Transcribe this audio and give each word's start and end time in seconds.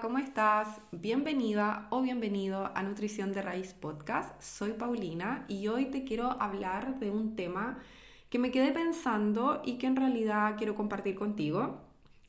¿Cómo 0.00 0.16
estás? 0.16 0.80
Bienvenida 0.92 1.86
o 1.90 2.00
bienvenido 2.00 2.70
a 2.74 2.82
Nutrición 2.82 3.32
de 3.32 3.42
Raíz 3.42 3.74
Podcast. 3.74 4.40
Soy 4.40 4.72
Paulina 4.72 5.44
y 5.46 5.68
hoy 5.68 5.86
te 5.86 6.04
quiero 6.04 6.40
hablar 6.40 6.98
de 7.00 7.10
un 7.10 7.36
tema 7.36 7.78
que 8.30 8.38
me 8.38 8.50
quedé 8.50 8.72
pensando 8.72 9.60
y 9.62 9.74
que 9.74 9.86
en 9.86 9.96
realidad 9.96 10.54
quiero 10.56 10.74
compartir 10.74 11.16
contigo, 11.16 11.82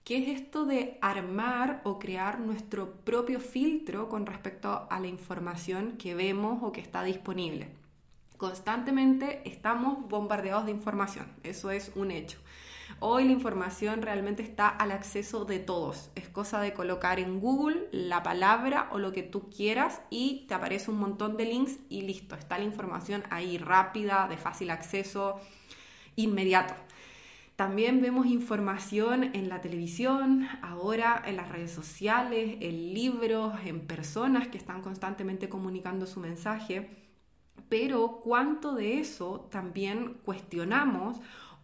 que 0.03 0.17
es 0.17 0.41
esto 0.41 0.65
de 0.65 0.97
armar 0.99 1.79
o 1.85 1.97
crear 1.97 2.41
nuestro 2.41 2.91
propio 3.05 3.39
filtro 3.39 4.09
con 4.09 4.25
respecto 4.25 4.87
a 4.89 4.99
la 4.99 5.07
información 5.07 5.93
que 5.97 6.13
vemos 6.13 6.61
o 6.63 6.73
que 6.73 6.81
está 6.81 7.03
disponible. 7.03 7.69
Constantemente 8.35 9.47
estamos 9.47 10.09
bombardeados 10.09 10.65
de 10.65 10.71
información, 10.71 11.27
eso 11.43 11.71
es 11.71 11.93
un 11.95 12.11
hecho. 12.11 12.37
Hoy 12.99 13.25
la 13.25 13.31
información 13.31 14.01
realmente 14.01 14.43
está 14.43 14.67
al 14.67 14.91
acceso 14.91 15.45
de 15.45 15.59
todos. 15.59 16.11
Es 16.15 16.29
cosa 16.29 16.59
de 16.61 16.73
colocar 16.73 17.19
en 17.19 17.39
Google 17.39 17.87
la 17.91 18.23
palabra 18.23 18.89
o 18.91 18.99
lo 18.99 19.11
que 19.11 19.23
tú 19.23 19.49
quieras 19.49 20.01
y 20.09 20.45
te 20.47 20.53
aparece 20.53 20.91
un 20.91 20.99
montón 20.99 21.37
de 21.37 21.45
links 21.45 21.79
y 21.89 22.01
listo. 22.01 22.35
Está 22.35 22.57
la 22.57 22.65
información 22.65 23.23
ahí 23.29 23.57
rápida, 23.57 24.27
de 24.27 24.37
fácil 24.37 24.69
acceso, 24.69 25.39
inmediato. 26.15 26.73
También 27.55 28.01
vemos 28.01 28.25
información 28.25 29.35
en 29.35 29.47
la 29.47 29.61
televisión, 29.61 30.47
ahora 30.63 31.21
en 31.25 31.35
las 31.35 31.49
redes 31.49 31.71
sociales, 31.71 32.57
en 32.59 32.93
libros, 32.93 33.53
en 33.65 33.81
personas 33.81 34.47
que 34.47 34.57
están 34.57 34.81
constantemente 34.81 35.47
comunicando 35.47 36.07
su 36.07 36.19
mensaje. 36.19 36.89
Pero 37.69 38.19
¿cuánto 38.23 38.73
de 38.73 38.99
eso 38.99 39.47
también 39.51 40.15
cuestionamos 40.25 41.19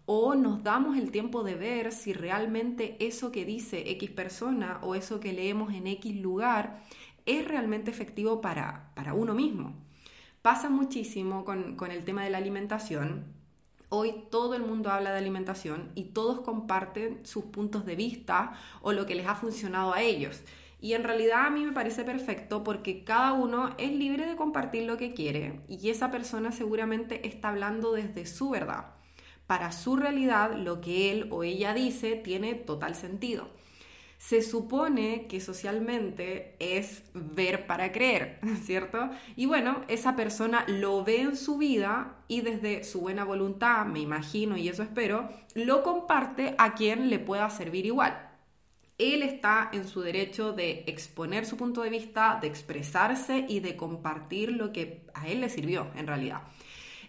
o 0.09 0.35
nos 0.35 0.63
damos 0.63 0.97
el 0.97 1.11
tiempo 1.11 1.43
de 1.43 1.55
ver 1.55 1.91
si 1.91 2.13
realmente 2.13 2.95
eso 3.05 3.29
que 3.29 3.43
dice 3.43 3.91
X 3.91 4.09
persona 4.09 4.79
o 4.81 4.95
eso 4.95 5.19
que 5.19 5.33
leemos 5.33 5.73
en 5.73 5.85
X 5.85 6.15
lugar 6.21 6.79
es 7.25 7.45
realmente 7.45 7.91
efectivo 7.91 8.39
para, 8.39 8.89
para 8.95 9.13
uno 9.13 9.33
mismo. 9.33 9.75
Pasa 10.41 10.69
muchísimo 10.69 11.43
con, 11.43 11.75
con 11.75 11.91
el 11.91 12.05
tema 12.05 12.23
de 12.23 12.29
la 12.29 12.37
alimentación. 12.37 13.25
Hoy 13.89 14.23
todo 14.31 14.55
el 14.55 14.63
mundo 14.63 14.91
habla 14.91 15.11
de 15.11 15.17
alimentación 15.17 15.91
y 15.93 16.05
todos 16.05 16.39
comparten 16.39 17.25
sus 17.25 17.43
puntos 17.43 17.85
de 17.85 17.97
vista 17.97 18.53
o 18.81 18.93
lo 18.93 19.05
que 19.05 19.15
les 19.15 19.27
ha 19.27 19.35
funcionado 19.35 19.93
a 19.93 20.01
ellos. 20.01 20.41
Y 20.79 20.93
en 20.93 21.03
realidad 21.03 21.47
a 21.47 21.49
mí 21.49 21.65
me 21.65 21.73
parece 21.73 22.05
perfecto 22.05 22.63
porque 22.63 23.03
cada 23.03 23.33
uno 23.33 23.75
es 23.77 23.91
libre 23.91 24.25
de 24.25 24.37
compartir 24.37 24.83
lo 24.83 24.95
que 24.95 25.13
quiere 25.13 25.63
y 25.67 25.89
esa 25.89 26.11
persona 26.11 26.53
seguramente 26.53 27.27
está 27.27 27.49
hablando 27.49 27.91
desde 27.91 28.25
su 28.25 28.51
verdad 28.51 28.93
para 29.47 29.71
su 29.71 29.95
realidad 29.95 30.55
lo 30.55 30.81
que 30.81 31.09
él 31.11 31.27
o 31.31 31.43
ella 31.43 31.73
dice 31.73 32.15
tiene 32.15 32.53
total 32.53 32.95
sentido. 32.95 33.49
Se 34.19 34.41
supone 34.41 35.27
que 35.27 35.39
socialmente 35.39 36.55
es 36.59 37.03
ver 37.13 37.67
para 37.67 37.91
creer, 37.91 38.39
¿cierto? 38.63 39.09
Y 39.35 39.45
bueno, 39.45 39.83
esa 39.87 40.15
persona 40.15 40.65
lo 40.67 41.03
ve 41.03 41.21
en 41.21 41.37
su 41.37 41.57
vida 41.57 42.15
y 42.27 42.41
desde 42.41 42.83
su 42.83 43.01
buena 43.01 43.23
voluntad, 43.23 43.85
me 43.85 43.99
imagino 43.99 44.57
y 44.57 44.67
eso 44.67 44.83
espero, 44.83 45.29
lo 45.53 45.83
comparte 45.83 46.55
a 46.57 46.73
quien 46.73 47.09
le 47.09 47.19
pueda 47.19 47.49
servir 47.49 47.85
igual. 47.85 48.23
Él 48.97 49.21
está 49.21 49.69
en 49.71 49.87
su 49.87 50.01
derecho 50.01 50.53
de 50.53 50.83
exponer 50.87 51.45
su 51.45 51.55
punto 51.55 51.83
de 51.83 51.91
vista, 51.91 52.39
de 52.41 52.47
expresarse 52.47 53.45
y 53.47 53.59
de 53.59 53.77
compartir 53.77 54.51
lo 54.51 54.73
que 54.73 55.05
a 55.13 55.27
él 55.27 55.41
le 55.41 55.49
sirvió 55.49 55.87
en 55.95 56.07
realidad. 56.07 56.41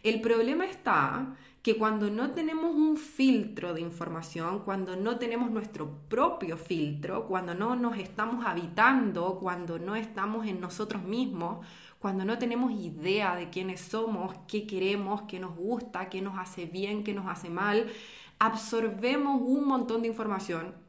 El 0.03 0.21
problema 0.21 0.67
está 0.67 1.37
que 1.63 1.77
cuando 1.77 2.09
no 2.09 2.31
tenemos 2.31 2.75
un 2.75 2.97
filtro 2.97 3.75
de 3.75 3.81
información, 3.81 4.61
cuando 4.61 4.97
no 4.97 5.19
tenemos 5.19 5.51
nuestro 5.51 5.91
propio 6.09 6.57
filtro, 6.57 7.27
cuando 7.27 7.55
no 7.55 7.77
nos 7.77 7.99
estamos 7.99 8.47
habitando, 8.47 9.39
cuando 9.41 9.79
no 9.79 9.97
estamos 9.97 10.47
en 10.47 10.61
nosotros 10.61 11.03
mismos, 11.03 11.67
cuando 11.99 12.25
no 12.25 12.39
tenemos 12.39 12.73
idea 12.73 13.35
de 13.35 13.51
quiénes 13.51 13.81
somos, 13.81 14.35
qué 14.47 14.67
queremos, 14.67 15.23
qué 15.23 15.41
nos 15.41 15.57
gusta, 15.57 16.09
qué 16.09 16.23
nos 16.23 16.39
hace 16.39 16.67
bien, 16.67 17.03
qué 17.03 17.13
nos 17.13 17.27
hace 17.27 17.51
mal, 17.51 17.89
absorbemos 18.39 19.41
un 19.43 19.67
montón 19.67 20.03
de 20.03 20.09
información 20.09 20.88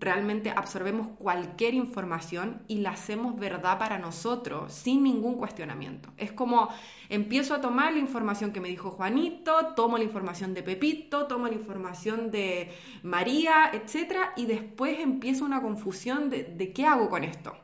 realmente 0.00 0.50
absorbemos 0.50 1.08
cualquier 1.18 1.74
información 1.74 2.62
y 2.68 2.78
la 2.78 2.92
hacemos 2.92 3.38
verdad 3.38 3.78
para 3.78 3.98
nosotros 3.98 4.72
sin 4.72 5.04
ningún 5.04 5.34
cuestionamiento. 5.34 6.08
Es 6.16 6.32
como 6.32 6.70
empiezo 7.10 7.54
a 7.54 7.60
tomar 7.60 7.92
la 7.92 7.98
información 7.98 8.52
que 8.52 8.60
me 8.60 8.68
dijo 8.68 8.90
Juanito, 8.90 9.74
tomo 9.76 9.98
la 9.98 10.04
información 10.04 10.54
de 10.54 10.62
Pepito, 10.62 11.26
tomo 11.26 11.46
la 11.46 11.54
información 11.54 12.30
de 12.30 12.72
María, 13.02 13.70
etc. 13.74 14.30
Y 14.36 14.46
después 14.46 14.98
empieza 14.98 15.44
una 15.44 15.60
confusión 15.60 16.30
de, 16.30 16.44
de 16.44 16.72
qué 16.72 16.86
hago 16.86 17.10
con 17.10 17.22
esto. 17.22 17.54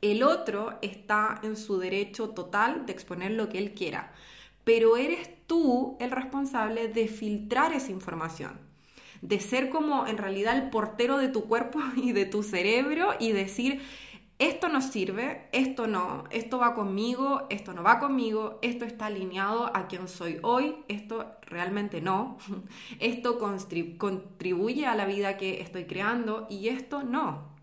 El 0.00 0.22
otro 0.22 0.78
está 0.80 1.40
en 1.42 1.56
su 1.56 1.78
derecho 1.78 2.30
total 2.30 2.86
de 2.86 2.92
exponer 2.92 3.32
lo 3.32 3.48
que 3.48 3.58
él 3.58 3.72
quiera, 3.74 4.12
pero 4.62 4.96
eres 4.96 5.28
tú 5.46 5.96
el 5.98 6.10
responsable 6.10 6.88
de 6.88 7.08
filtrar 7.08 7.72
esa 7.72 7.90
información 7.90 8.73
de 9.24 9.40
ser 9.40 9.70
como 9.70 10.06
en 10.06 10.18
realidad 10.18 10.54
el 10.54 10.68
portero 10.68 11.16
de 11.16 11.28
tu 11.28 11.44
cuerpo 11.46 11.80
y 11.96 12.12
de 12.12 12.26
tu 12.26 12.42
cerebro 12.42 13.14
y 13.18 13.32
decir, 13.32 13.80
esto 14.38 14.68
no 14.68 14.82
sirve, 14.82 15.48
esto 15.52 15.86
no, 15.86 16.24
esto 16.30 16.58
va 16.58 16.74
conmigo, 16.74 17.46
esto 17.48 17.72
no 17.72 17.82
va 17.82 18.00
conmigo, 18.00 18.58
esto 18.62 18.84
está 18.84 19.06
alineado 19.06 19.74
a 19.74 19.86
quien 19.86 20.08
soy 20.08 20.38
hoy, 20.42 20.76
esto 20.88 21.36
realmente 21.46 22.02
no, 22.02 22.36
esto 23.00 23.38
contribuye 23.38 24.86
a 24.86 24.94
la 24.94 25.06
vida 25.06 25.38
que 25.38 25.62
estoy 25.62 25.84
creando 25.84 26.46
y 26.50 26.68
esto 26.68 27.02
no. 27.02 27.53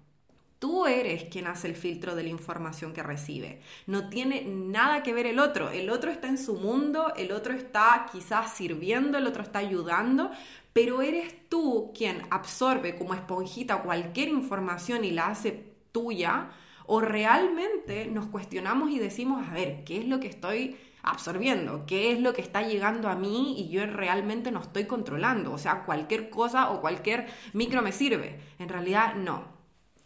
Tú 0.61 0.85
eres 0.85 1.23
quien 1.23 1.47
hace 1.47 1.67
el 1.67 1.75
filtro 1.75 2.13
de 2.13 2.21
la 2.21 2.29
información 2.29 2.93
que 2.93 3.01
recibe. 3.01 3.61
No 3.87 4.09
tiene 4.09 4.43
nada 4.43 5.01
que 5.01 5.11
ver 5.11 5.25
el 5.25 5.39
otro. 5.39 5.71
El 5.71 5.89
otro 5.89 6.11
está 6.11 6.27
en 6.27 6.37
su 6.37 6.53
mundo, 6.53 7.11
el 7.17 7.31
otro 7.31 7.55
está 7.55 8.05
quizás 8.11 8.53
sirviendo, 8.53 9.17
el 9.17 9.25
otro 9.25 9.41
está 9.41 9.57
ayudando, 9.57 10.29
pero 10.71 11.01
eres 11.01 11.49
tú 11.49 11.91
quien 11.97 12.21
absorbe 12.29 12.95
como 12.95 13.15
esponjita 13.15 13.81
cualquier 13.81 14.27
información 14.27 15.03
y 15.03 15.09
la 15.09 15.29
hace 15.29 15.73
tuya, 15.91 16.51
o 16.85 17.01
realmente 17.01 18.05
nos 18.05 18.27
cuestionamos 18.27 18.91
y 18.91 18.99
decimos, 18.99 19.43
a 19.49 19.55
ver, 19.55 19.83
¿qué 19.83 19.97
es 19.97 20.05
lo 20.05 20.19
que 20.19 20.27
estoy 20.27 20.77
absorbiendo? 21.01 21.87
¿Qué 21.87 22.11
es 22.11 22.19
lo 22.19 22.33
que 22.33 22.41
está 22.43 22.61
llegando 22.61 23.09
a 23.09 23.15
mí 23.15 23.55
y 23.57 23.69
yo 23.69 23.83
realmente 23.87 24.51
no 24.51 24.61
estoy 24.61 24.85
controlando? 24.85 25.53
O 25.53 25.57
sea, 25.57 25.85
cualquier 25.85 26.29
cosa 26.29 26.69
o 26.69 26.81
cualquier 26.81 27.25
micro 27.53 27.81
me 27.81 27.91
sirve. 27.91 28.39
En 28.59 28.69
realidad, 28.69 29.15
no. 29.15 29.59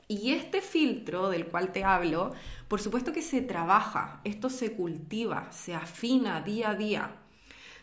Y 0.07 0.31
este 0.31 0.61
filtro 0.61 1.29
del 1.29 1.47
cual 1.47 1.71
te 1.71 1.83
hablo, 1.83 2.33
por 2.67 2.79
supuesto 2.79 3.11
que 3.11 3.23
se 3.23 3.41
trabaja, 3.41 4.21
esto 4.23 4.51
se 4.51 4.73
cultiva, 4.73 5.51
se 5.51 5.73
afina 5.73 6.41
día 6.41 6.69
a 6.69 6.75
día. 6.75 7.15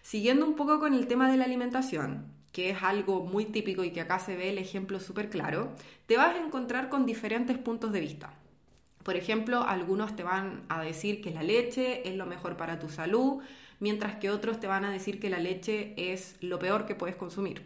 Siguiendo 0.02 0.46
un 0.46 0.54
poco 0.54 0.78
con 0.78 0.94
el 0.94 1.08
tema 1.08 1.28
de 1.28 1.36
la 1.36 1.44
alimentación, 1.44 2.26
que 2.52 2.70
es 2.70 2.82
algo 2.82 3.24
muy 3.24 3.46
típico 3.46 3.82
y 3.82 3.90
que 3.90 4.00
acá 4.00 4.20
se 4.20 4.36
ve 4.36 4.50
el 4.50 4.58
ejemplo 4.58 5.00
súper 5.00 5.30
claro, 5.30 5.72
te 6.06 6.16
vas 6.16 6.36
a 6.36 6.44
encontrar 6.44 6.90
con 6.90 7.06
diferentes 7.06 7.58
puntos 7.58 7.92
de 7.92 8.00
vista. 8.00 8.32
Por 9.02 9.16
ejemplo, 9.16 9.64
algunos 9.64 10.14
te 10.14 10.22
van 10.22 10.62
a 10.68 10.80
decir 10.80 11.22
que 11.22 11.32
la 11.32 11.42
leche 11.42 12.08
es 12.08 12.14
lo 12.14 12.26
mejor 12.26 12.56
para 12.56 12.78
tu 12.78 12.88
salud, 12.88 13.42
mientras 13.80 14.14
que 14.16 14.30
otros 14.30 14.60
te 14.60 14.68
van 14.68 14.84
a 14.84 14.92
decir 14.92 15.18
que 15.18 15.28
la 15.28 15.40
leche 15.40 15.94
es 15.96 16.36
lo 16.40 16.60
peor 16.60 16.86
que 16.86 16.94
puedes 16.94 17.16
consumir. 17.16 17.62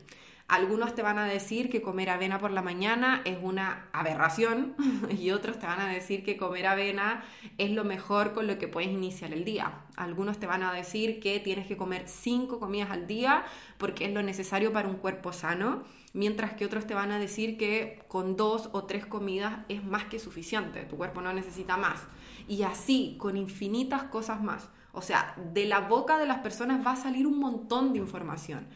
Algunos 0.49 0.95
te 0.95 1.03
van 1.03 1.19
a 1.19 1.25
decir 1.25 1.69
que 1.69 1.83
comer 1.83 2.09
avena 2.09 2.39
por 2.39 2.53
la 2.53 2.63
mañana 2.63 3.21
es 3.25 3.37
una 3.43 3.89
aberración 3.93 4.77
y 5.11 5.33
otros 5.33 5.59
te 5.59 5.67
van 5.67 5.81
a 5.81 5.89
decir 5.89 6.23
que 6.23 6.37
comer 6.37 6.69
avena 6.69 7.25
es 7.59 7.73
lo 7.73 7.83
mejor 7.83 8.33
con 8.33 8.47
lo 8.47 8.57
que 8.57 8.69
puedes 8.69 8.91
iniciar 8.91 9.33
el 9.33 9.45
día. 9.45 9.81
Algunos 9.97 10.39
te 10.39 10.47
van 10.47 10.63
a 10.63 10.73
decir 10.73 11.19
que 11.19 11.41
tienes 11.41 11.67
que 11.67 11.77
comer 11.77 12.05
cinco 12.07 12.61
comidas 12.61 12.93
al 12.93 13.09
día 13.09 13.45
porque 13.77 14.05
es 14.05 14.13
lo 14.13 14.23
necesario 14.23 14.73
para 14.73 14.87
un 14.87 14.99
cuerpo 14.99 15.33
sano, 15.33 15.83
mientras 16.13 16.55
que 16.55 16.65
otros 16.65 16.87
te 16.87 16.95
van 16.95 17.11
a 17.11 17.19
decir 17.19 17.59
que 17.59 18.05
con 18.07 18.37
dos 18.37 18.71
o 18.73 18.85
tres 18.85 19.05
comidas 19.05 19.65
es 19.69 19.83
más 19.83 20.05
que 20.05 20.21
suficiente, 20.21 20.85
tu 20.85 20.97
cuerpo 20.97 21.23
no 21.23 21.33
necesita 21.33 21.77
más. 21.77 22.05
Y 22.47 22.63
así, 22.63 23.17
con 23.19 23.37
infinitas 23.37 24.05
cosas 24.05 24.41
más. 24.41 24.69
O 24.93 25.03
sea, 25.03 25.35
de 25.53 25.67
la 25.67 25.81
boca 25.81 26.19
de 26.19 26.27
las 26.27 26.39
personas 26.39 26.87
va 26.87 26.93
a 26.93 26.97
salir 26.97 27.27
un 27.27 27.41
montón 27.41 27.93
de 27.93 27.99
información. 27.99 28.69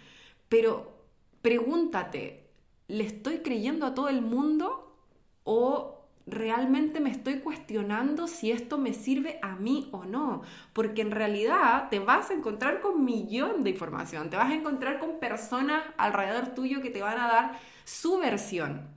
Pero 0.48 0.99
pregúntate, 1.42 2.50
¿le 2.88 3.04
estoy 3.04 3.38
creyendo 3.38 3.86
a 3.86 3.94
todo 3.94 4.08
el 4.08 4.22
mundo 4.22 4.96
o 5.44 6.00
realmente 6.26 7.00
me 7.00 7.10
estoy 7.10 7.40
cuestionando 7.40 8.26
si 8.26 8.52
esto 8.52 8.78
me 8.78 8.92
sirve 8.92 9.38
a 9.42 9.56
mí 9.56 9.88
o 9.92 10.04
no, 10.04 10.42
porque 10.72 11.02
en 11.02 11.10
realidad 11.10 11.88
te 11.90 11.98
vas 11.98 12.30
a 12.30 12.34
encontrar 12.34 12.80
con 12.80 13.04
millón 13.04 13.64
de 13.64 13.70
información, 13.70 14.30
te 14.30 14.36
vas 14.36 14.50
a 14.50 14.54
encontrar 14.54 14.98
con 14.98 15.18
personas 15.18 15.82
alrededor 15.96 16.54
tuyo 16.54 16.80
que 16.82 16.90
te 16.90 17.02
van 17.02 17.18
a 17.18 17.26
dar 17.26 17.58
su 17.84 18.18
versión. 18.18 18.88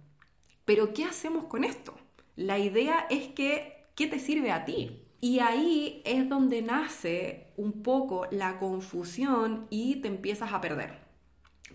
Pero 0.66 0.94
¿qué 0.94 1.06
hacemos 1.06 1.46
con 1.46 1.64
esto? 1.64 1.94
La 2.36 2.58
idea 2.60 3.06
es 3.10 3.28
que, 3.28 3.86
¿qué 3.96 4.08
te 4.08 4.20
sirve 4.20 4.52
a 4.52 4.66
ti? 4.66 5.02
Y 5.20 5.40
ahí 5.40 6.02
es 6.06 6.28
donde 6.28 6.62
nace 6.62 7.54
un 7.58 7.84
poco 7.84 8.28
la 8.32 8.60
confusión 8.60 9.68
y 9.70 9.98
te 9.98 10.08
empiezas 10.08 10.52
a 10.54 10.62
perder. 10.62 11.03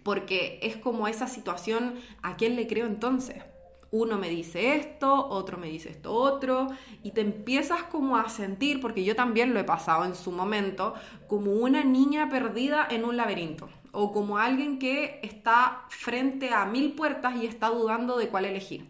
Porque 0.08 0.58
es 0.62 0.78
como 0.78 1.06
esa 1.06 1.26
situación, 1.28 1.96
¿a 2.22 2.36
quién 2.36 2.56
le 2.56 2.66
creo 2.66 2.86
entonces? 2.86 3.42
uno 3.90 4.16
me 4.16 4.30
dice 4.30 4.74
esto, 4.74 5.28
otro 5.28 5.58
me 5.58 5.66
dice 5.66 5.90
esto 5.90 6.14
otro, 6.14 6.68
y 7.02 7.10
te 7.10 7.20
empiezas 7.20 7.82
como 7.82 8.16
a 8.16 8.30
sentir, 8.30 8.80
porque 8.80 9.04
yo 9.04 9.14
también 9.14 9.52
lo 9.52 9.60
he 9.60 9.64
pasado 9.64 10.06
en 10.06 10.14
su 10.14 10.32
momento, 10.32 10.94
como 11.26 11.52
una 11.52 11.84
niña 11.84 12.30
perdida 12.30 12.88
en 12.88 13.04
un 13.04 13.18
laberinto, 13.18 13.68
o 13.92 14.10
como 14.10 14.38
alguien 14.38 14.78
que 14.78 15.20
está 15.22 15.84
frente 15.90 16.54
a 16.54 16.64
mil 16.64 16.94
puertas 16.94 17.36
y 17.36 17.44
está 17.44 17.68
dudando 17.68 18.16
de 18.16 18.28
cuál 18.28 18.46
elegir. 18.46 18.88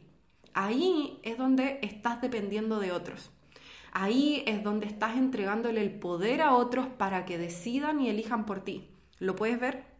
Ahí 0.54 1.18
es 1.24 1.36
donde 1.36 1.80
estás 1.82 2.20
dependiendo 2.20 2.78
de 2.78 2.92
otros. 2.92 3.32
Ahí 3.90 4.44
es 4.46 4.62
donde 4.62 4.86
estás 4.86 5.16
entregándole 5.16 5.80
el 5.80 5.98
poder 5.98 6.42
a 6.42 6.54
otros 6.54 6.86
para 6.86 7.24
que 7.24 7.38
decidan 7.38 8.00
y 8.00 8.08
elijan 8.08 8.46
por 8.46 8.60
ti. 8.60 8.88
¿Lo 9.18 9.34
puedes 9.34 9.58
ver? 9.58 9.97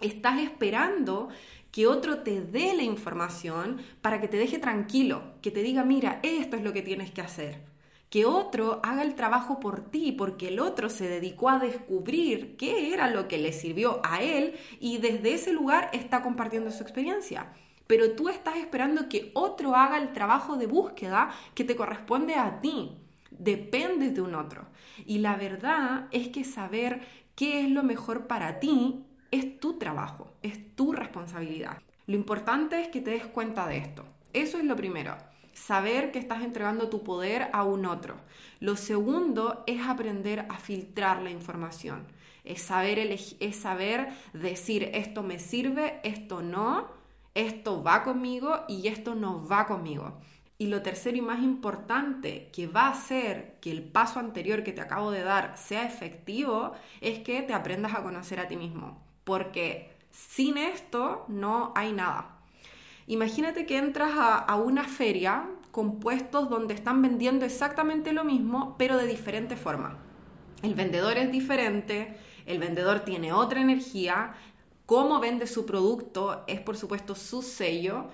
Estás 0.00 0.40
esperando 0.40 1.28
que 1.72 1.88
otro 1.88 2.20
te 2.20 2.40
dé 2.40 2.72
la 2.74 2.84
información 2.84 3.80
para 4.00 4.20
que 4.20 4.28
te 4.28 4.36
deje 4.36 4.58
tranquilo, 4.58 5.34
que 5.42 5.50
te 5.50 5.62
diga, 5.62 5.82
mira, 5.84 6.20
esto 6.22 6.56
es 6.56 6.62
lo 6.62 6.72
que 6.72 6.82
tienes 6.82 7.10
que 7.10 7.20
hacer. 7.20 7.60
Que 8.08 8.24
otro 8.24 8.80
haga 8.84 9.02
el 9.02 9.16
trabajo 9.16 9.58
por 9.58 9.90
ti, 9.90 10.12
porque 10.12 10.48
el 10.48 10.60
otro 10.60 10.88
se 10.88 11.08
dedicó 11.08 11.50
a 11.50 11.58
descubrir 11.58 12.56
qué 12.56 12.94
era 12.94 13.10
lo 13.10 13.26
que 13.26 13.38
le 13.38 13.52
sirvió 13.52 14.00
a 14.04 14.22
él 14.22 14.54
y 14.80 14.98
desde 14.98 15.34
ese 15.34 15.52
lugar 15.52 15.90
está 15.92 16.22
compartiendo 16.22 16.70
su 16.70 16.82
experiencia. 16.82 17.52
Pero 17.88 18.12
tú 18.12 18.28
estás 18.28 18.56
esperando 18.56 19.08
que 19.08 19.32
otro 19.34 19.74
haga 19.74 19.98
el 19.98 20.12
trabajo 20.12 20.56
de 20.56 20.66
búsqueda 20.66 21.30
que 21.54 21.64
te 21.64 21.74
corresponde 21.74 22.36
a 22.36 22.60
ti. 22.60 22.92
Dependes 23.30 24.14
de 24.14 24.22
un 24.22 24.36
otro. 24.36 24.68
Y 25.04 25.18
la 25.18 25.36
verdad 25.36 26.06
es 26.12 26.28
que 26.28 26.44
saber 26.44 27.00
qué 27.34 27.62
es 27.62 27.70
lo 27.70 27.82
mejor 27.82 28.26
para 28.26 28.60
ti 28.60 29.04
es 29.30 29.60
tu 29.60 29.78
trabajo, 29.78 30.32
es 30.42 30.74
tu 30.74 30.92
responsabilidad. 30.92 31.78
Lo 32.06 32.16
importante 32.16 32.80
es 32.80 32.88
que 32.88 33.00
te 33.00 33.10
des 33.10 33.26
cuenta 33.26 33.66
de 33.66 33.78
esto. 33.78 34.04
Eso 34.32 34.58
es 34.58 34.64
lo 34.64 34.76
primero. 34.76 35.16
Saber 35.52 36.12
que 36.12 36.18
estás 36.18 36.42
entregando 36.42 36.88
tu 36.88 37.02
poder 37.02 37.48
a 37.52 37.64
un 37.64 37.84
otro. 37.84 38.16
Lo 38.60 38.76
segundo 38.76 39.64
es 39.66 39.86
aprender 39.86 40.46
a 40.48 40.56
filtrar 40.58 41.20
la 41.22 41.30
información. 41.30 42.06
Es 42.44 42.62
saber, 42.62 42.98
es 42.98 43.56
saber 43.56 44.08
decir 44.32 44.90
esto 44.94 45.22
me 45.22 45.38
sirve, 45.38 46.00
esto 46.02 46.40
no, 46.40 46.88
esto 47.34 47.82
va 47.82 48.04
conmigo 48.04 48.64
y 48.68 48.88
esto 48.88 49.14
no 49.14 49.46
va 49.46 49.66
conmigo. 49.66 50.18
Y 50.56 50.68
lo 50.68 50.82
tercero 50.82 51.18
y 51.18 51.20
más 51.20 51.40
importante 51.40 52.48
que 52.52 52.66
va 52.66 52.86
a 52.86 52.92
hacer 52.92 53.58
que 53.60 53.70
el 53.70 53.82
paso 53.82 54.18
anterior 54.18 54.64
que 54.64 54.72
te 54.72 54.80
acabo 54.80 55.10
de 55.10 55.22
dar 55.22 55.58
sea 55.58 55.84
efectivo 55.84 56.72
es 57.00 57.18
que 57.18 57.42
te 57.42 57.52
aprendas 57.52 57.94
a 57.94 58.02
conocer 58.02 58.40
a 58.40 58.48
ti 58.48 58.56
mismo 58.56 59.07
porque 59.28 59.90
sin 60.10 60.56
esto 60.56 61.26
no 61.28 61.74
hay 61.76 61.92
nada. 61.92 62.38
Imagínate 63.06 63.66
que 63.66 63.76
entras 63.76 64.12
a, 64.16 64.56
una 64.56 64.84
feria 64.84 65.44
con 65.70 66.00
puestos 66.00 66.48
donde 66.48 66.72
están 66.72 67.02
vendiendo 67.02 67.44
exactamente 67.44 68.14
lo 68.14 68.24
mismo, 68.24 68.74
pero 68.78 68.96
de 68.96 69.06
diferente 69.06 69.54
forma. 69.54 69.98
El 70.62 70.74
vendedor 70.74 71.18
es 71.18 71.30
diferente, 71.30 72.16
el 72.46 72.58
vendedor 72.58 73.00
tiene 73.00 73.34
otra 73.34 73.60
energía, 73.60 74.32
cómo 74.86 75.20
vende 75.20 75.46
su 75.46 75.66
producto 75.66 76.44
es 76.46 76.62
por 76.62 76.78
supuesto 76.78 77.14
su 77.14 77.42
sello 77.42 78.06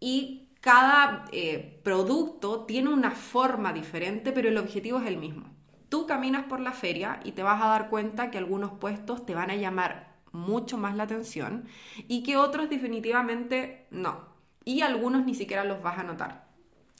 y 0.00 0.48
cada 0.62 1.26
eh, 1.30 1.78
producto 1.84 2.64
tiene 2.64 2.88
una 2.88 3.10
forma 3.10 3.74
diferente, 3.74 4.32
pero 4.32 4.48
el 4.48 4.56
objetivo 4.56 4.98
es 4.98 5.08
el 5.08 5.18
mismo. 5.18 5.44
Tú 5.90 6.06
caminas 6.06 6.44
por 6.44 6.60
la 6.60 6.72
feria 6.72 7.20
y 7.22 7.32
te 7.32 7.42
vas 7.42 7.60
a 7.60 7.68
dar 7.68 7.90
cuenta 7.90 8.30
que 8.30 8.38
algunos 8.38 8.72
puestos 8.72 9.26
te 9.26 9.34
van 9.34 9.50
a 9.50 9.56
llamar 9.56 10.13
mucho 10.34 10.76
más 10.76 10.96
la 10.96 11.04
atención 11.04 11.66
y 12.08 12.22
que 12.22 12.36
otros 12.36 12.68
definitivamente 12.68 13.86
no. 13.90 14.26
Y 14.64 14.82
algunos 14.82 15.24
ni 15.24 15.34
siquiera 15.34 15.64
los 15.64 15.82
vas 15.82 15.98
a 15.98 16.02
notar. 16.02 16.48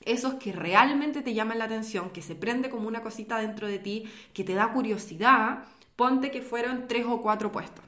Esos 0.04 0.34
que 0.34 0.52
realmente 0.52 1.22
te 1.22 1.34
llaman 1.34 1.58
la 1.58 1.64
atención, 1.64 2.10
que 2.10 2.22
se 2.22 2.36
prende 2.36 2.70
como 2.70 2.88
una 2.88 3.02
cosita 3.02 3.38
dentro 3.38 3.66
de 3.66 3.78
ti, 3.78 4.04
que 4.32 4.44
te 4.44 4.54
da 4.54 4.72
curiosidad, 4.72 5.64
ponte 5.96 6.30
que 6.30 6.42
fueron 6.42 6.86
tres 6.88 7.06
o 7.06 7.20
cuatro 7.22 7.50
puestos. 7.50 7.84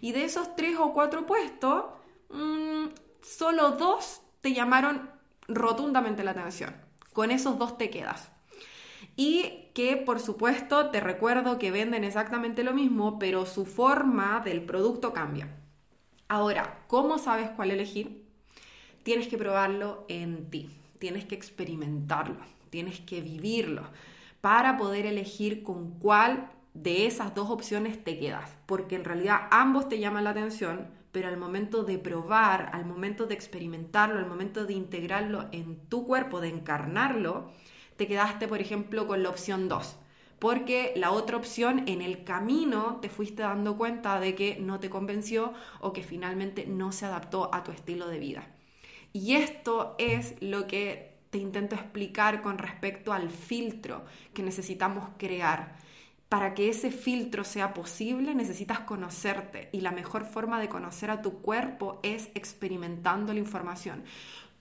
Y 0.00 0.12
de 0.12 0.24
esos 0.24 0.56
tres 0.56 0.76
o 0.78 0.92
cuatro 0.92 1.26
puestos, 1.26 1.84
mm, 2.30 2.86
solo 3.22 3.72
dos 3.72 4.22
te 4.40 4.52
llamaron 4.52 5.10
rotundamente 5.46 6.24
la 6.24 6.32
atención. 6.32 6.74
Con 7.12 7.30
esos 7.30 7.58
dos 7.58 7.78
te 7.78 7.90
quedas 7.90 8.30
y 9.18 9.70
que 9.74 9.96
por 9.96 10.20
supuesto 10.20 10.90
te 10.90 11.00
recuerdo 11.00 11.58
que 11.58 11.72
venden 11.72 12.04
exactamente 12.04 12.62
lo 12.62 12.72
mismo, 12.72 13.18
pero 13.18 13.46
su 13.46 13.66
forma 13.66 14.40
del 14.44 14.62
producto 14.62 15.12
cambia. 15.12 15.48
Ahora, 16.28 16.84
¿cómo 16.86 17.18
sabes 17.18 17.50
cuál 17.50 17.72
elegir? 17.72 18.24
Tienes 19.02 19.26
que 19.26 19.36
probarlo 19.36 20.04
en 20.08 20.48
ti, 20.50 20.70
tienes 21.00 21.24
que 21.24 21.34
experimentarlo, 21.34 22.36
tienes 22.70 23.00
que 23.00 23.20
vivirlo 23.20 23.82
para 24.40 24.76
poder 24.76 25.04
elegir 25.04 25.64
con 25.64 25.98
cuál 25.98 26.52
de 26.74 27.06
esas 27.06 27.34
dos 27.34 27.50
opciones 27.50 28.04
te 28.04 28.20
quedas, 28.20 28.56
porque 28.66 28.94
en 28.94 29.04
realidad 29.04 29.48
ambos 29.50 29.88
te 29.88 29.98
llaman 29.98 30.22
la 30.22 30.30
atención, 30.30 30.86
pero 31.10 31.26
al 31.26 31.38
momento 31.38 31.82
de 31.82 31.98
probar, 31.98 32.70
al 32.72 32.84
momento 32.84 33.26
de 33.26 33.34
experimentarlo, 33.34 34.20
al 34.20 34.28
momento 34.28 34.64
de 34.64 34.74
integrarlo 34.74 35.48
en 35.50 35.76
tu 35.88 36.06
cuerpo, 36.06 36.40
de 36.40 36.50
encarnarlo, 36.50 37.50
te 37.98 38.06
quedaste, 38.06 38.46
por 38.48 38.60
ejemplo, 38.60 39.06
con 39.06 39.22
la 39.22 39.28
opción 39.28 39.68
2. 39.68 39.96
Porque 40.38 40.92
la 40.94 41.10
otra 41.10 41.36
opción 41.36 41.82
en 41.88 42.00
el 42.00 42.22
camino 42.22 43.00
te 43.02 43.08
fuiste 43.08 43.42
dando 43.42 43.76
cuenta 43.76 44.20
de 44.20 44.36
que 44.36 44.56
no 44.60 44.78
te 44.78 44.88
convenció 44.88 45.52
o 45.80 45.92
que 45.92 46.04
finalmente 46.04 46.64
no 46.64 46.92
se 46.92 47.06
adaptó 47.06 47.52
a 47.52 47.64
tu 47.64 47.72
estilo 47.72 48.06
de 48.06 48.20
vida. 48.20 48.46
Y 49.12 49.34
esto 49.34 49.96
es 49.98 50.36
lo 50.40 50.68
que 50.68 51.18
te 51.30 51.38
intento 51.38 51.74
explicar 51.74 52.40
con 52.40 52.58
respecto 52.58 53.12
al 53.12 53.30
filtro 53.30 54.04
que 54.32 54.44
necesitamos 54.44 55.08
crear. 55.18 55.76
Para 56.28 56.54
que 56.54 56.68
ese 56.68 56.92
filtro 56.92 57.42
sea 57.42 57.74
posible 57.74 58.32
necesitas 58.32 58.80
conocerte 58.80 59.70
y 59.72 59.80
la 59.80 59.90
mejor 59.90 60.24
forma 60.24 60.60
de 60.60 60.68
conocer 60.68 61.10
a 61.10 61.20
tu 61.20 61.40
cuerpo 61.40 61.98
es 62.04 62.28
experimentando 62.34 63.32
la 63.32 63.40
información. 63.40 64.04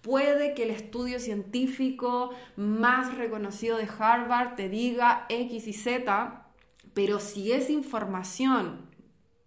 Puede 0.08 0.54
que 0.54 0.64
el 0.64 0.70
estudio 0.70 1.20
científico 1.20 2.30
más 2.56 3.18
reconocido 3.18 3.76
de 3.76 3.90
Harvard 4.00 4.56
te 4.56 4.70
diga 4.70 5.26
X 5.28 5.68
y 5.68 5.74
Z, 5.74 6.48
pero 6.94 7.20
si 7.20 7.52
esa 7.52 7.74
información 7.74 8.90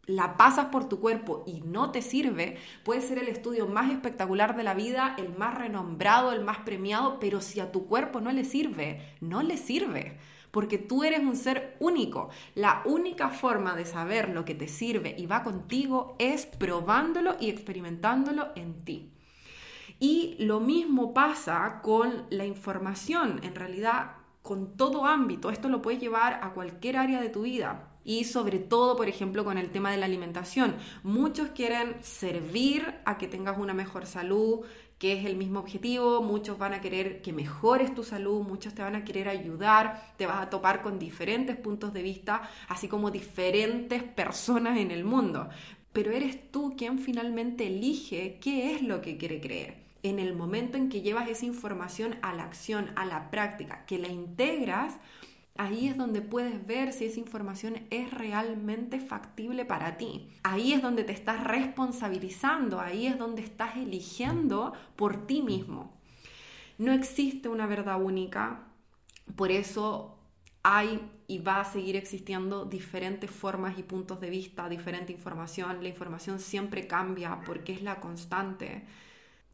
la 0.05 0.37
pasas 0.37 0.67
por 0.67 0.87
tu 0.87 1.00
cuerpo 1.00 1.45
y 1.47 1.62
no 1.62 1.93
te 1.93 2.02
sirve, 2.02 2.59
puede 2.85 3.00
ser 3.00 3.17
el 3.17 3.29
estudio 3.29 3.69
más 3.69 3.90
espectacular 3.90 4.55
de 4.55 4.64
la 4.64 4.75
vida, 4.75 5.14
el 5.17 5.35
más 5.35 5.57
renombrado, 5.57 6.31
el 6.31 6.45
más 6.45 6.59
premiado, 6.59 7.19
pero 7.21 7.40
si 7.40 7.59
a 7.61 7.73
tu 7.73 7.87
cuerpo 7.87 8.21
no 8.21 8.31
le 8.31 8.45
sirve, 8.45 9.17
no 9.23 9.43
le 9.43 9.57
sirve. 9.57 10.19
Porque 10.50 10.76
tú 10.76 11.05
eres 11.05 11.21
un 11.21 11.37
ser 11.37 11.79
único. 11.81 12.29
La 12.55 12.83
única 12.85 13.31
forma 13.31 13.76
de 13.76 13.87
saber 13.87 14.29
lo 14.29 14.45
que 14.45 14.55
te 14.55 14.69
sirve 14.69 15.14
y 15.17 15.25
va 15.25 15.43
contigo 15.43 16.17
es 16.19 16.45
probándolo 16.45 17.37
y 17.40 17.49
experimentándolo 17.49 18.49
en 18.57 18.85
ti. 18.85 19.10
Y 20.02 20.37
lo 20.38 20.61
mismo 20.61 21.12
pasa 21.12 21.80
con 21.83 22.25
la 22.30 22.47
información, 22.47 23.38
en 23.42 23.54
realidad 23.54 24.12
con 24.40 24.75
todo 24.78 25.04
ámbito. 25.04 25.50
Esto 25.50 25.69
lo 25.69 25.83
puedes 25.83 26.00
llevar 26.00 26.40
a 26.42 26.54
cualquier 26.54 26.97
área 26.97 27.21
de 27.21 27.28
tu 27.28 27.42
vida. 27.42 27.90
Y 28.02 28.25
sobre 28.25 28.59
todo, 28.59 28.97
por 28.97 29.11
ejemplo, 29.11 29.45
con 29.45 29.59
el 29.59 29.71
tema 29.71 29.90
de 29.90 29.99
la 29.99 30.07
alimentación. 30.07 30.75
Muchos 31.02 31.50
quieren 31.50 32.02
servir 32.02 32.95
a 33.04 33.19
que 33.19 33.28
tengas 33.28 33.59
una 33.59 33.75
mejor 33.75 34.07
salud, 34.07 34.61
que 34.99 35.12
es 35.12 35.26
el 35.26 35.37
mismo 35.37 35.61
objetivo, 35.61 36.23
muchos 36.23 36.57
van 36.57 36.73
a 36.73 36.80
querer 36.80 37.21
que 37.21 37.35
mejores 37.35 37.95
tu 37.95 38.02
salud, 38.02 38.40
muchos 38.40 38.73
te 38.75 38.80
van 38.80 38.97
a 38.97 39.04
querer 39.04 39.28
ayudar, 39.28 40.14
te 40.16 40.26
vas 40.26 40.40
a 40.40 40.49
topar 40.49 40.80
con 40.80 40.99
diferentes 40.99 41.57
puntos 41.57 41.92
de 41.92 42.02
vista, 42.02 42.49
así 42.69 42.88
como 42.88 43.11
diferentes 43.11 44.02
personas 44.02 44.78
en 44.78 44.90
el 44.90 45.04
mundo. 45.04 45.50
Pero 45.92 46.11
eres 46.11 46.50
tú 46.50 46.75
quien 46.75 46.99
finalmente 46.99 47.66
elige 47.66 48.38
qué 48.40 48.75
es 48.75 48.83
lo 48.83 49.02
que 49.02 49.19
quiere 49.19 49.40
creer 49.42 49.79
en 50.02 50.19
el 50.19 50.35
momento 50.35 50.76
en 50.76 50.88
que 50.88 51.02
llevas 51.02 51.28
esa 51.28 51.47
información 51.47 52.16
a 52.23 52.35
la 52.35 52.45
acción, 52.45 52.90
a 52.97 53.04
la 53.04 53.30
práctica, 53.30 53.85
que 53.87 53.99
la 53.99 54.09
integras, 54.09 54.99
ahí 55.57 55.88
es 55.88 55.97
donde 55.97 56.23
puedes 56.23 56.66
ver 56.66 56.92
si 56.92 57.04
esa 57.04 57.21
información 57.21 57.87
es 57.90 58.11
realmente 58.12 59.00
factible 59.00 59.64
para 59.64 59.97
ti. 59.99 60.28
Ahí 60.42 60.73
es 60.73 60.83
donde 60.83 61.04
te 61.04 61.12
estás 61.12 61.45
responsabilizando, 61.45 62.80
ahí 62.80 63.07
es 63.07 63.19
donde 63.19 63.42
estás 63.42 63.76
eligiendo 63.76 64.73
por 64.97 65.26
ti 65.26 65.42
mismo. 65.42 65.99
No 66.78 66.92
existe 66.92 67.49
una 67.49 67.66
verdad 67.66 68.00
única, 68.00 68.69
por 69.37 69.50
eso 69.50 70.16
hay 70.62 71.00
y 71.26 71.38
va 71.38 71.61
a 71.61 71.64
seguir 71.64 71.95
existiendo 71.95 72.64
diferentes 72.64 73.30
formas 73.30 73.78
y 73.78 73.85
puntos 73.85 74.21
de 74.21 74.30
vista, 74.30 74.69
diferente 74.69 75.12
información. 75.12 75.83
La 75.83 75.88
información 75.88 76.40
siempre 76.40 76.87
cambia 76.87 77.40
porque 77.47 77.73
es 77.73 77.83
la 77.83 78.00
constante. 78.00 78.85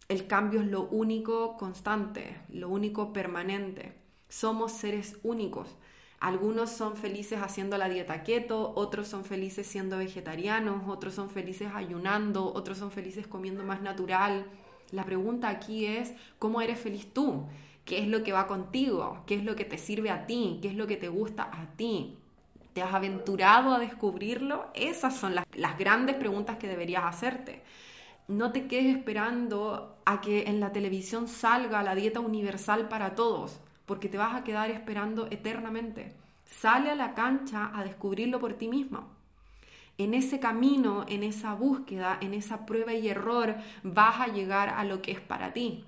El 0.08 0.28
cambio 0.28 0.60
es 0.60 0.68
lo 0.68 0.82
único 0.82 1.56
constante, 1.56 2.36
lo 2.48 2.68
único 2.68 3.12
permanente. 3.12 3.92
Somos 4.28 4.70
seres 4.70 5.18
únicos. 5.24 5.74
Algunos 6.20 6.70
son 6.70 6.96
felices 6.96 7.40
haciendo 7.42 7.76
la 7.76 7.88
dieta 7.88 8.22
keto, 8.22 8.72
otros 8.76 9.08
son 9.08 9.24
felices 9.24 9.66
siendo 9.66 9.98
vegetarianos, 9.98 10.88
otros 10.88 11.14
son 11.14 11.28
felices 11.28 11.70
ayunando, 11.74 12.52
otros 12.54 12.78
son 12.78 12.92
felices 12.92 13.26
comiendo 13.26 13.64
más 13.64 13.82
natural. 13.82 14.46
La 14.92 15.04
pregunta 15.04 15.48
aquí 15.48 15.86
es, 15.86 16.14
¿cómo 16.38 16.60
eres 16.60 16.78
feliz 16.78 17.12
tú? 17.12 17.44
¿Qué 17.84 17.98
es 17.98 18.06
lo 18.06 18.22
que 18.22 18.32
va 18.32 18.46
contigo? 18.46 19.24
¿Qué 19.26 19.34
es 19.34 19.44
lo 19.44 19.56
que 19.56 19.64
te 19.64 19.76
sirve 19.76 20.10
a 20.10 20.26
ti? 20.26 20.60
¿Qué 20.62 20.68
es 20.68 20.74
lo 20.76 20.86
que 20.86 20.96
te 20.96 21.08
gusta 21.08 21.50
a 21.52 21.66
ti? 21.76 22.16
¿Te 22.74 22.82
has 22.82 22.94
aventurado 22.94 23.74
a 23.74 23.80
descubrirlo? 23.80 24.66
Esas 24.74 25.16
son 25.16 25.34
las, 25.34 25.44
las 25.54 25.76
grandes 25.76 26.14
preguntas 26.14 26.58
que 26.58 26.68
deberías 26.68 27.04
hacerte. 27.04 27.62
No 28.28 28.52
te 28.52 28.66
quedes 28.66 28.96
esperando 28.96 29.96
a 30.04 30.20
que 30.20 30.44
en 30.44 30.60
la 30.60 30.72
televisión 30.72 31.28
salga 31.28 31.82
la 31.82 31.94
dieta 31.94 32.20
universal 32.20 32.88
para 32.88 33.14
todos 33.14 33.60
porque 33.86 34.08
te 34.08 34.18
vas 34.18 34.34
a 34.34 34.44
quedar 34.44 34.70
esperando 34.70 35.28
eternamente. 35.30 36.12
Sale 36.44 36.90
a 36.90 36.96
la 36.96 37.14
cancha 37.14 37.70
a 37.72 37.84
descubrirlo 37.84 38.40
por 38.40 38.54
ti 38.54 38.68
mismo. 38.68 39.08
En 39.98 40.12
ese 40.12 40.40
camino, 40.40 41.06
en 41.08 41.22
esa 41.22 41.54
búsqueda, 41.54 42.18
en 42.20 42.34
esa 42.34 42.66
prueba 42.66 42.92
y 42.92 43.08
error, 43.08 43.54
vas 43.82 44.20
a 44.20 44.26
llegar 44.26 44.68
a 44.68 44.84
lo 44.84 45.00
que 45.00 45.12
es 45.12 45.20
para 45.20 45.52
ti. 45.52 45.84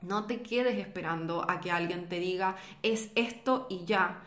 No 0.00 0.26
te 0.26 0.42
quedes 0.42 0.78
esperando 0.78 1.50
a 1.50 1.58
que 1.58 1.72
alguien 1.72 2.08
te 2.08 2.20
diga, 2.20 2.56
es 2.82 3.10
esto 3.16 3.66
y 3.68 3.84
ya. 3.84 4.22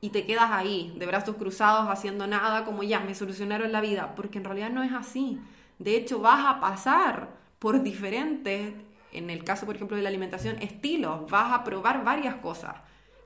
Y 0.00 0.10
te 0.10 0.26
quedas 0.26 0.50
ahí, 0.50 0.92
de 0.96 1.06
brazos 1.06 1.36
cruzados, 1.36 1.88
haciendo 1.88 2.26
nada, 2.26 2.64
como 2.64 2.82
ya, 2.82 2.98
me 2.98 3.14
solucionaron 3.14 3.70
la 3.70 3.80
vida, 3.80 4.14
porque 4.16 4.38
en 4.38 4.44
realidad 4.44 4.70
no 4.70 4.82
es 4.82 4.92
así. 4.92 5.38
De 5.78 5.96
hecho, 5.96 6.20
vas 6.20 6.44
a 6.46 6.60
pasar 6.60 7.30
por 7.58 7.82
diferentes 7.82 8.74
en 9.12 9.30
el 9.30 9.44
caso, 9.44 9.66
por 9.66 9.76
ejemplo, 9.76 9.96
de 9.96 10.02
la 10.02 10.08
alimentación, 10.08 10.56
estilos, 10.60 11.30
vas 11.30 11.52
a 11.52 11.64
probar 11.64 12.02
varias 12.04 12.36
cosas 12.36 12.76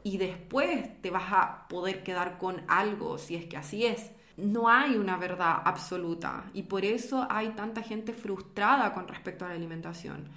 y 0.02 0.18
después 0.18 1.00
te 1.00 1.10
vas 1.10 1.32
a 1.32 1.68
poder 1.68 2.02
quedar 2.02 2.38
con 2.38 2.62
algo, 2.68 3.18
si 3.18 3.36
es 3.36 3.46
que 3.46 3.56
así 3.56 3.86
es. 3.86 4.10
No 4.36 4.68
hay 4.68 4.96
una 4.96 5.16
verdad 5.16 5.62
absoluta 5.64 6.50
y 6.52 6.64
por 6.64 6.84
eso 6.84 7.26
hay 7.30 7.50
tanta 7.50 7.82
gente 7.82 8.12
frustrada 8.12 8.92
con 8.92 9.08
respecto 9.08 9.44
a 9.44 9.48
la 9.48 9.54
alimentación. 9.54 10.28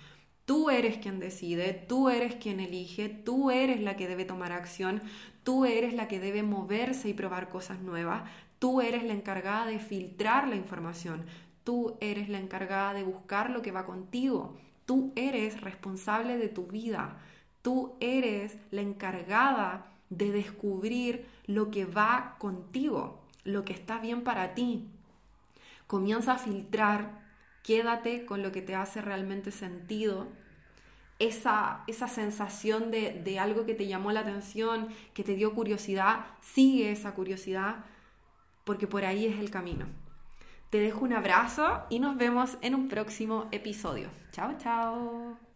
Tú 0.45 0.69
eres 0.69 0.97
quien 0.97 1.19
decide, 1.19 1.73
tú 1.73 2.09
eres 2.09 2.35
quien 2.35 2.59
elige, 2.59 3.09
tú 3.09 3.51
eres 3.51 3.81
la 3.81 3.95
que 3.95 4.07
debe 4.07 4.25
tomar 4.25 4.51
acción, 4.51 5.01
tú 5.43 5.65
eres 5.65 5.93
la 5.93 6.07
que 6.07 6.19
debe 6.19 6.41
moverse 6.41 7.09
y 7.09 7.13
probar 7.13 7.49
cosas 7.49 7.81
nuevas, 7.81 8.23
tú 8.57 8.81
eres 8.81 9.03
la 9.03 9.13
encargada 9.13 9.65
de 9.65 9.79
filtrar 9.79 10.47
la 10.47 10.55
información, 10.55 11.25
tú 11.63 11.97
eres 11.99 12.29
la 12.29 12.39
encargada 12.39 12.93
de 12.93 13.03
buscar 13.03 13.49
lo 13.49 13.61
que 13.61 13.71
va 13.71 13.85
contigo. 13.85 14.57
Tú 14.85 15.13
eres 15.15 15.61
responsable 15.61 16.37
de 16.37 16.49
tu 16.49 16.67
vida. 16.67 17.17
Tú 17.61 17.95
eres 17.99 18.57
la 18.71 18.81
encargada 18.81 19.85
de 20.09 20.31
descubrir 20.31 21.25
lo 21.45 21.71
que 21.71 21.85
va 21.85 22.35
contigo, 22.39 23.21
lo 23.43 23.65
que 23.65 23.73
está 23.73 23.99
bien 23.99 24.23
para 24.23 24.53
ti. 24.53 24.87
Comienza 25.87 26.33
a 26.33 26.37
filtrar, 26.37 27.21
quédate 27.63 28.25
con 28.25 28.41
lo 28.41 28.51
que 28.51 28.61
te 28.61 28.75
hace 28.75 29.01
realmente 29.01 29.51
sentido. 29.51 30.27
Esa, 31.19 31.83
esa 31.87 32.07
sensación 32.07 32.91
de, 32.91 33.21
de 33.23 33.39
algo 33.39 33.65
que 33.65 33.75
te 33.75 33.87
llamó 33.87 34.11
la 34.11 34.21
atención, 34.21 34.87
que 35.13 35.23
te 35.23 35.35
dio 35.35 35.53
curiosidad, 35.53 36.25
sigue 36.41 36.91
esa 36.91 37.13
curiosidad, 37.13 37.83
porque 38.63 38.87
por 38.87 39.03
ahí 39.03 39.25
es 39.25 39.37
el 39.39 39.51
camino. 39.51 39.85
Te 40.69 40.79
dejo 40.79 41.03
un 41.03 41.13
abrazo 41.13 41.81
y 41.89 41.99
nos 41.99 42.15
vemos 42.17 42.57
en 42.61 42.75
un 42.75 42.89
próximo 42.89 43.47
episodio. 43.51 44.09
Chao, 44.31 44.55
chao. 44.59 45.48